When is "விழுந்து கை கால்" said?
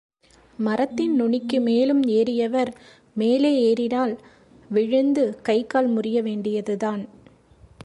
4.69-5.87